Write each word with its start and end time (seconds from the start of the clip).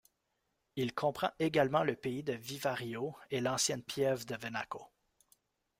Il 0.77 0.95
comprend 0.95 1.29
également 1.37 1.83
le 1.83 1.95
pays 1.95 2.23
de 2.23 2.33
Vivario 2.33 3.15
et 3.29 3.39
l'ancienne 3.39 3.83
piève 3.83 4.25
de 4.25 4.35
Venaco. 4.35 4.87